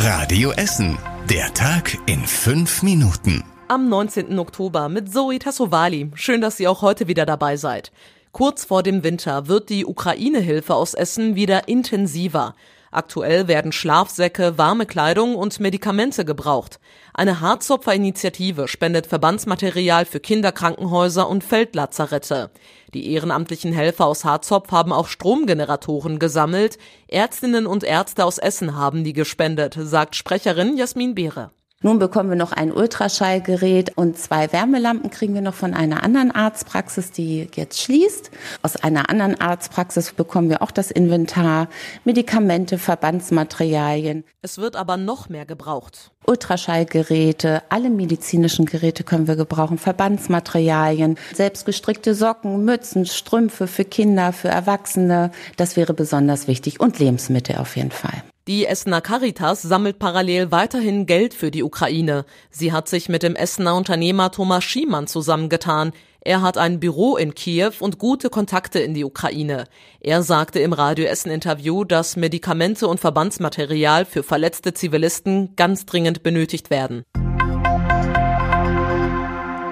Radio 0.00 0.52
Essen. 0.52 0.96
Der 1.28 1.52
Tag 1.54 1.98
in 2.06 2.24
fünf 2.24 2.84
Minuten. 2.84 3.42
Am 3.66 3.88
19. 3.88 4.38
Oktober 4.38 4.88
mit 4.88 5.12
Zoe 5.12 5.40
Tassovali. 5.40 6.12
Schön, 6.14 6.40
dass 6.40 6.60
ihr 6.60 6.70
auch 6.70 6.82
heute 6.82 7.08
wieder 7.08 7.26
dabei 7.26 7.56
seid. 7.56 7.90
Kurz 8.30 8.64
vor 8.64 8.84
dem 8.84 9.02
Winter 9.02 9.48
wird 9.48 9.70
die 9.70 9.84
Ukraine-Hilfe 9.84 10.76
aus 10.76 10.94
Essen 10.94 11.34
wieder 11.34 11.66
intensiver. 11.66 12.54
Aktuell 12.90 13.48
werden 13.48 13.72
Schlafsäcke, 13.72 14.56
warme 14.56 14.86
Kleidung 14.86 15.36
und 15.36 15.60
Medikamente 15.60 16.24
gebraucht. 16.24 16.80
Eine 17.12 17.40
Harzopfer-Initiative 17.40 18.68
spendet 18.68 19.06
Verbandsmaterial 19.06 20.04
für 20.04 20.20
Kinderkrankenhäuser 20.20 21.28
und 21.28 21.44
Feldlazarette. 21.44 22.50
Die 22.94 23.12
ehrenamtlichen 23.12 23.72
Helfer 23.72 24.06
aus 24.06 24.24
Harzopf 24.24 24.72
haben 24.72 24.92
auch 24.92 25.08
Stromgeneratoren 25.08 26.18
gesammelt. 26.18 26.78
Ärztinnen 27.08 27.66
und 27.66 27.84
Ärzte 27.84 28.24
aus 28.24 28.38
Essen 28.38 28.76
haben 28.76 29.04
die 29.04 29.12
gespendet, 29.12 29.76
sagt 29.78 30.16
Sprecherin 30.16 30.76
Jasmin 30.76 31.14
Beere. 31.14 31.50
Nun 31.80 32.00
bekommen 32.00 32.28
wir 32.28 32.36
noch 32.36 32.50
ein 32.50 32.72
Ultraschallgerät 32.72 33.96
und 33.96 34.18
zwei 34.18 34.52
Wärmelampen 34.52 35.10
kriegen 35.10 35.34
wir 35.34 35.42
noch 35.42 35.54
von 35.54 35.74
einer 35.74 36.02
anderen 36.02 36.32
Arztpraxis, 36.32 37.12
die 37.12 37.48
jetzt 37.54 37.80
schließt. 37.80 38.32
Aus 38.62 38.74
einer 38.74 39.08
anderen 39.10 39.40
Arztpraxis 39.40 40.12
bekommen 40.12 40.50
wir 40.50 40.60
auch 40.60 40.72
das 40.72 40.90
Inventar, 40.90 41.68
Medikamente, 42.04 42.78
Verbandsmaterialien. 42.78 44.24
Es 44.42 44.58
wird 44.58 44.74
aber 44.74 44.96
noch 44.96 45.28
mehr 45.28 45.46
gebraucht. 45.46 46.10
Ultraschallgeräte, 46.26 47.62
alle 47.68 47.90
medizinischen 47.90 48.66
Geräte 48.66 49.04
können 49.04 49.28
wir 49.28 49.36
gebrauchen, 49.36 49.78
Verbandsmaterialien, 49.78 51.16
selbstgestrickte 51.32 52.12
Socken, 52.16 52.64
Mützen, 52.64 53.06
Strümpfe 53.06 53.68
für 53.68 53.84
Kinder, 53.84 54.32
für 54.32 54.48
Erwachsene. 54.48 55.30
Das 55.56 55.76
wäre 55.76 55.94
besonders 55.94 56.48
wichtig 56.48 56.80
und 56.80 56.98
Lebensmittel 56.98 57.58
auf 57.58 57.76
jeden 57.76 57.92
Fall. 57.92 58.24
Die 58.48 58.64
Essener 58.64 59.02
Caritas 59.02 59.60
sammelt 59.60 59.98
parallel 59.98 60.50
weiterhin 60.50 61.04
Geld 61.04 61.34
für 61.34 61.50
die 61.50 61.62
Ukraine. 61.62 62.24
Sie 62.48 62.72
hat 62.72 62.88
sich 62.88 63.10
mit 63.10 63.22
dem 63.22 63.36
Essener 63.36 63.76
Unternehmer 63.76 64.30
Thomas 64.30 64.64
Schiemann 64.64 65.06
zusammengetan. 65.06 65.92
Er 66.22 66.40
hat 66.40 66.56
ein 66.56 66.80
Büro 66.80 67.18
in 67.18 67.34
Kiew 67.34 67.72
und 67.80 67.98
gute 67.98 68.30
Kontakte 68.30 68.78
in 68.78 68.94
die 68.94 69.04
Ukraine. 69.04 69.64
Er 70.00 70.22
sagte 70.22 70.60
im 70.60 70.72
Radio 70.72 71.04
Essen 71.04 71.30
Interview, 71.30 71.84
dass 71.84 72.16
Medikamente 72.16 72.88
und 72.88 73.00
Verbandsmaterial 73.00 74.06
für 74.06 74.22
verletzte 74.22 74.72
Zivilisten 74.72 75.54
ganz 75.54 75.84
dringend 75.84 76.22
benötigt 76.22 76.70
werden. 76.70 77.04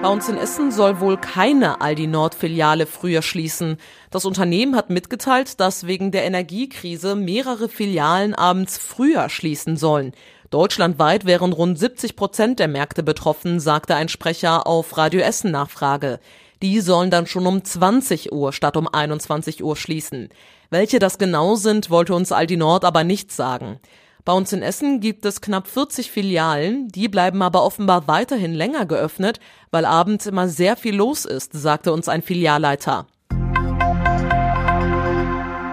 Bei 0.07 0.13
uns 0.13 0.29
in 0.29 0.39
Essen 0.39 0.71
soll 0.71 1.01
wohl 1.01 1.17
keine 1.17 1.81
Aldi 1.81 2.07
Nord 2.07 2.37
Filiale 2.37 2.87
früher 2.87 3.23
schließen. 3.23 3.77
Das 4.13 4.25
Unternehmen 4.25 4.77
hat 4.77 4.89
mitgeteilt, 4.89 5.59
dass 5.59 5.89
wegen 5.89 6.13
der 6.13 6.23
Energiekrise 6.23 7.17
mehrere 7.17 7.69
Filialen 7.69 8.33
abends 8.33 8.79
früher 8.79 9.29
schließen 9.29 9.77
sollen. 9.77 10.13
Deutschlandweit 10.51 11.27
wären 11.27 11.53
rund 11.53 11.77
70 11.77 12.15
Prozent 12.15 12.61
der 12.61 12.69
Märkte 12.69 13.03
betroffen, 13.03 13.59
sagte 13.59 13.97
ein 13.97 14.09
Sprecher 14.09 14.69
auf 14.69 14.97
Radio 14.97 15.23
Essen 15.23 15.51
Nachfrage. 15.51 16.21
Die 16.63 16.79
sollen 16.79 17.11
dann 17.11 17.27
schon 17.27 17.45
um 17.45 17.65
20 17.65 18.31
Uhr 18.31 18.53
statt 18.53 18.77
um 18.77 18.87
21 18.87 19.65
Uhr 19.65 19.75
schließen. 19.75 20.29
Welche 20.71 21.01
das 21.01 21.19
genau 21.19 21.57
sind, 21.57 21.91
wollte 21.91 22.15
uns 22.15 22.31
Aldi 22.31 22.59
Nord 22.59 22.85
aber 22.85 23.03
nicht 23.03 23.33
sagen. 23.33 23.81
Bei 24.27 24.33
uns 24.33 24.53
in 24.53 24.61
Essen 24.61 24.99
gibt 24.99 25.25
es 25.25 25.41
knapp 25.41 25.69
40 25.69 26.11
Filialen, 26.11 26.89
die 26.89 27.07
bleiben 27.07 27.43
aber 27.43 27.63
offenbar 27.63 28.09
weiterhin 28.09 28.55
länger 28.55 28.85
geöffnet, 28.85 29.39
weil 29.71 29.85
abends 29.85 30.27
immer 30.27 30.49
sehr 30.49 30.75
viel 30.75 30.97
los 30.97 31.25
ist, 31.25 31.53
sagte 31.53 31.93
uns 31.93 32.09
ein 32.09 32.23
Filialleiter. 32.23 33.07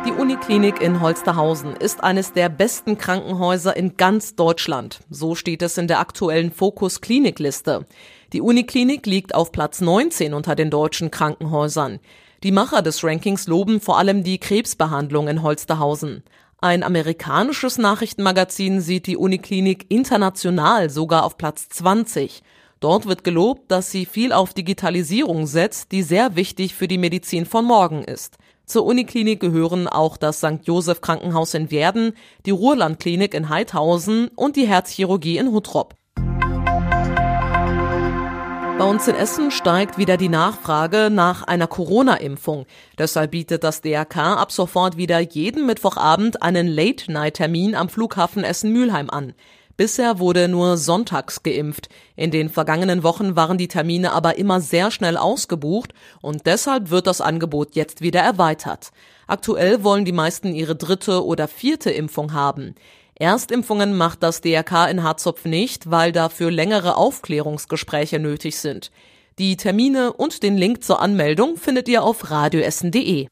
Die 0.06 0.12
Uniklinik 0.12 0.84
in 0.84 1.02
Holsterhausen 1.02 1.76
ist 1.76 2.04
eines 2.04 2.34
der 2.34 2.50
besten 2.50 3.00
Krankenhäuser 3.00 3.76
in 3.76 3.98
ganz 3.98 4.36
Deutschland. 4.36 5.00
So 5.10 5.34
steht 5.34 5.64
es 5.64 5.80
in 5.80 5.88
der 5.88 5.98
aktuellen 5.98 6.52
Fokus 6.52 7.02
Klinikliste. 7.02 7.88
Die 8.34 8.42
Uniklinik 8.42 9.08
liegt 9.08 9.34
auf 9.34 9.52
Platz 9.52 9.82
19 9.82 10.36
unter 10.36 10.54
den 10.54 10.70
deutschen 10.70 11.10
Krankenhäusern. 11.10 12.00
Die 12.44 12.52
Macher 12.52 12.84
des 12.84 13.04
Rankings 13.04 13.48
loben 13.48 13.82
vor 13.82 13.98
allem 13.98 14.24
die 14.24 14.38
Krebsbehandlung 14.38 15.28
in 15.28 15.42
Holsterhausen. 15.42 16.22
Ein 16.64 16.84
amerikanisches 16.84 17.78
Nachrichtenmagazin 17.78 18.80
sieht 18.80 19.08
die 19.08 19.18
Uniklinik 19.18 19.86
international 19.90 20.90
sogar 20.90 21.26
auf 21.26 21.38
Platz 21.38 21.68
20. 21.68 22.42
Dort 22.80 23.06
wird 23.06 23.26
gelobt, 23.26 23.70
dass 23.70 23.92
sie 23.92 24.06
viel 24.06 24.32
auf 24.32 24.54
Digitalisierung 24.54 25.46
setzt, 25.46 25.92
die 25.92 26.04
sehr 26.04 26.38
wichtig 26.38 26.74
für 26.74 26.88
die 26.88 26.98
Medizin 26.98 27.46
von 27.46 27.66
morgen 27.66 28.06
ist. 28.06 28.38
Zur 28.66 28.86
Uniklinik 28.86 29.42
gehören 29.42 29.90
auch 29.90 30.16
das 30.16 30.38
St. 30.38 30.60
Joseph 30.64 31.02
Krankenhaus 31.02 31.54
in 31.54 31.70
Werden, 31.70 32.14
die 32.46 32.52
Ruhrlandklinik 32.52 33.34
in 33.34 33.50
Heidhausen 33.50 34.30
und 34.30 34.56
die 34.56 34.66
Herzchirurgie 34.66 35.40
in 35.40 35.52
Huttrop. 35.52 35.96
Bei 38.84 38.90
uns 38.90 39.08
in 39.08 39.16
Essen 39.16 39.50
steigt 39.50 39.98
wieder 39.98 40.18
die 40.18 40.28
Nachfrage 40.28 41.10
nach 41.10 41.44
einer 41.44 41.68
Corona-Impfung. 41.68 42.66
Deshalb 42.98 43.32
bietet 43.32 43.64
das 43.64 43.80
DRK 43.80 44.36
ab 44.36 44.52
sofort 44.52 44.98
wieder 44.98 45.22
jeden 45.22 45.66
Mittwochabend 45.66 46.44
einen 46.44 46.68
Late-Night-Termin 46.68 47.76
am 47.76 47.88
Flughafen 47.88 48.44
Essen-Mülheim 48.44 49.10
an. 49.10 49.36
Bisher 49.78 50.20
wurde 50.20 50.50
nur 50.50 50.76
sonntags 50.76 51.44
geimpft. 51.44 51.88
In 52.18 52.30
den 52.30 52.50
vergangenen 52.50 53.04
Wochen 53.04 53.38
waren 53.38 53.58
die 53.58 53.70
Termine 53.70 54.12
aber 54.12 54.38
immer 54.38 54.60
sehr 54.60 54.92
schnell 54.92 55.16
ausgebucht 55.16 55.94
und 56.22 56.46
deshalb 56.46 56.90
wird 56.90 57.08
das 57.08 57.22
Angebot 57.22 57.76
jetzt 57.76 58.02
wieder 58.02 58.20
erweitert. 58.20 58.92
Aktuell 59.28 59.86
wollen 59.86 60.04
die 60.04 60.12
meisten 60.12 60.54
ihre 60.54 60.76
dritte 60.76 61.26
oder 61.26 61.48
vierte 61.48 61.90
Impfung 61.90 62.34
haben. 62.34 62.76
Erstimpfungen 63.16 63.96
macht 63.96 64.24
das 64.24 64.42
DRK 64.42 64.88
in 64.88 65.04
Harzopf 65.04 65.46
nicht, 65.46 65.92
weil 65.92 66.12
dafür 66.12 66.50
längere 66.50 66.96
Aufklärungsgespräche 66.96 68.18
nötig 68.18 68.58
sind. 68.58 68.92
Die 69.38 69.56
Termine 69.56 70.14
und 70.14 70.42
den 70.42 70.58
Link 70.58 70.84
zur 70.84 71.00
Anmeldung 71.00 71.58
findet 71.58 71.88
ihr 71.88 72.04
auf 72.04 72.32
radioessen.de. 72.32 73.28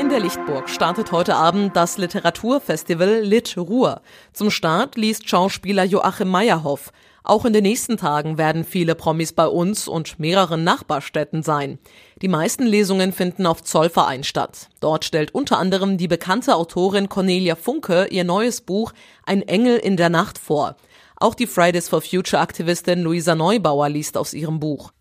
In 0.00 0.08
der 0.08 0.20
Lichtburg 0.20 0.68
startet 0.68 1.12
heute 1.12 1.36
Abend 1.36 1.76
das 1.76 1.96
Literaturfestival 1.96 3.20
Lit 3.20 3.56
Ruhr. 3.56 4.02
Zum 4.32 4.50
Start 4.50 4.96
liest 4.96 5.28
Schauspieler 5.28 5.84
Joachim 5.84 6.28
Meyerhoff. 6.28 6.92
Auch 7.24 7.44
in 7.44 7.52
den 7.52 7.62
nächsten 7.62 7.96
Tagen 7.96 8.36
werden 8.36 8.64
viele 8.64 8.94
Promis 8.94 9.32
bei 9.32 9.46
uns 9.46 9.86
und 9.86 10.18
mehreren 10.18 10.64
Nachbarstädten 10.64 11.42
sein. 11.42 11.78
Die 12.20 12.28
meisten 12.28 12.64
Lesungen 12.64 13.12
finden 13.12 13.46
auf 13.46 13.62
Zollverein 13.62 14.24
statt. 14.24 14.68
Dort 14.80 15.04
stellt 15.04 15.34
unter 15.34 15.58
anderem 15.58 15.98
die 15.98 16.08
bekannte 16.08 16.56
Autorin 16.56 17.08
Cornelia 17.08 17.54
Funke 17.54 18.06
ihr 18.10 18.24
neues 18.24 18.60
Buch 18.60 18.92
Ein 19.24 19.42
Engel 19.42 19.76
in 19.76 19.96
der 19.96 20.08
Nacht 20.08 20.38
vor. 20.38 20.76
Auch 21.16 21.36
die 21.36 21.46
Fridays 21.46 21.88
for 21.88 22.02
Future 22.02 22.42
Aktivistin 22.42 23.02
Luisa 23.02 23.36
Neubauer 23.36 23.88
liest 23.88 24.16
aus 24.16 24.34
ihrem 24.34 24.58
Buch. 24.58 24.92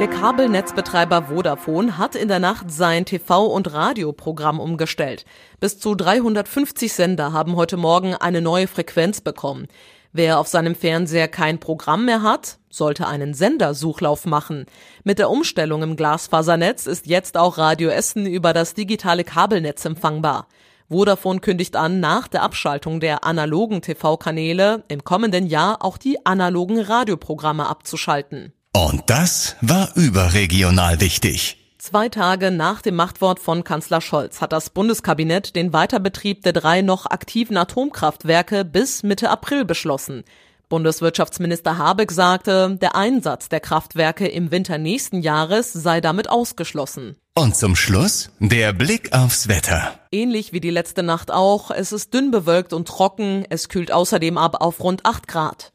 Der 0.00 0.08
Kabelnetzbetreiber 0.08 1.24
Vodafone 1.24 1.98
hat 1.98 2.14
in 2.14 2.28
der 2.28 2.38
Nacht 2.38 2.70
sein 2.70 3.04
TV- 3.04 3.44
und 3.44 3.70
Radioprogramm 3.74 4.58
umgestellt. 4.58 5.26
Bis 5.60 5.78
zu 5.78 5.94
350 5.94 6.90
Sender 6.90 7.34
haben 7.34 7.54
heute 7.54 7.76
Morgen 7.76 8.14
eine 8.14 8.40
neue 8.40 8.66
Frequenz 8.66 9.20
bekommen. 9.20 9.68
Wer 10.14 10.38
auf 10.38 10.48
seinem 10.48 10.74
Fernseher 10.74 11.28
kein 11.28 11.60
Programm 11.60 12.06
mehr 12.06 12.22
hat, 12.22 12.60
sollte 12.70 13.06
einen 13.08 13.34
Sendersuchlauf 13.34 14.24
machen. 14.24 14.64
Mit 15.04 15.18
der 15.18 15.28
Umstellung 15.28 15.82
im 15.82 15.96
Glasfasernetz 15.96 16.86
ist 16.86 17.06
jetzt 17.06 17.36
auch 17.36 17.58
Radio 17.58 17.90
Essen 17.90 18.24
über 18.24 18.54
das 18.54 18.72
digitale 18.72 19.22
Kabelnetz 19.22 19.84
empfangbar. 19.84 20.48
Vodafone 20.88 21.40
kündigt 21.40 21.76
an, 21.76 22.00
nach 22.00 22.26
der 22.26 22.42
Abschaltung 22.42 23.00
der 23.00 23.24
analogen 23.24 23.82
TV-Kanäle 23.82 24.82
im 24.88 25.04
kommenden 25.04 25.46
Jahr 25.46 25.84
auch 25.84 25.98
die 25.98 26.24
analogen 26.24 26.80
Radioprogramme 26.80 27.66
abzuschalten. 27.66 28.54
Und 28.72 29.02
das 29.06 29.56
war 29.60 29.90
überregional 29.96 31.00
wichtig. 31.00 31.56
Zwei 31.78 32.08
Tage 32.08 32.52
nach 32.52 32.82
dem 32.82 32.94
Machtwort 32.94 33.40
von 33.40 33.64
Kanzler 33.64 34.00
Scholz 34.00 34.40
hat 34.40 34.52
das 34.52 34.70
Bundeskabinett 34.70 35.56
den 35.56 35.72
Weiterbetrieb 35.72 36.42
der 36.42 36.52
drei 36.52 36.80
noch 36.82 37.06
aktiven 37.06 37.56
Atomkraftwerke 37.56 38.64
bis 38.64 39.02
Mitte 39.02 39.28
April 39.30 39.64
beschlossen. 39.64 40.22
Bundeswirtschaftsminister 40.68 41.78
Habeck 41.78 42.12
sagte, 42.12 42.78
der 42.80 42.94
Einsatz 42.94 43.48
der 43.48 43.58
Kraftwerke 43.58 44.28
im 44.28 44.52
Winter 44.52 44.78
nächsten 44.78 45.20
Jahres 45.20 45.72
sei 45.72 46.00
damit 46.00 46.30
ausgeschlossen. 46.30 47.16
Und 47.34 47.56
zum 47.56 47.74
Schluss 47.74 48.30
der 48.38 48.72
Blick 48.72 49.12
aufs 49.12 49.48
Wetter. 49.48 49.98
Ähnlich 50.12 50.52
wie 50.52 50.60
die 50.60 50.70
letzte 50.70 51.02
Nacht 51.02 51.32
auch, 51.32 51.72
es 51.72 51.90
ist 51.90 52.14
dünn 52.14 52.30
bewölkt 52.30 52.72
und 52.72 52.86
trocken, 52.86 53.44
es 53.50 53.68
kühlt 53.68 53.90
außerdem 53.90 54.38
ab 54.38 54.60
auf 54.60 54.78
rund 54.80 55.06
8 55.06 55.26
Grad. 55.26 55.72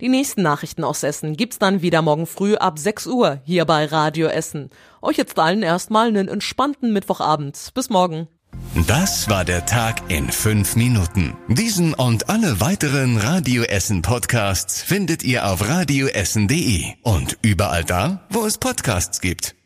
Die 0.00 0.08
nächsten 0.08 0.42
Nachrichten 0.42 0.84
aus 0.84 1.02
Essen 1.02 1.36
gibt's 1.36 1.58
dann 1.58 1.82
wieder 1.82 2.02
morgen 2.02 2.26
früh 2.26 2.54
ab 2.54 2.78
6 2.78 3.08
Uhr 3.08 3.40
hier 3.44 3.64
bei 3.64 3.84
Radio 3.84 4.28
Essen. 4.28 4.70
Euch 5.02 5.16
jetzt 5.16 5.38
allen 5.38 5.62
erstmal 5.62 6.08
einen 6.08 6.28
entspannten 6.28 6.92
Mittwochabend. 6.92 7.72
Bis 7.74 7.90
morgen. 7.90 8.28
Das 8.86 9.28
war 9.28 9.44
der 9.44 9.66
Tag 9.66 10.08
in 10.08 10.30
fünf 10.30 10.76
Minuten. 10.76 11.36
Diesen 11.48 11.94
und 11.94 12.30
alle 12.30 12.60
weiteren 12.60 13.16
Radio 13.18 13.64
Essen 13.64 14.02
Podcasts 14.02 14.82
findet 14.82 15.24
ihr 15.24 15.50
auf 15.50 15.68
radioessen.de 15.68 16.84
und 17.02 17.36
überall 17.42 17.84
da, 17.84 18.26
wo 18.30 18.46
es 18.46 18.58
Podcasts 18.58 19.20
gibt. 19.20 19.57